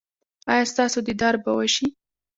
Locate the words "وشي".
1.57-1.87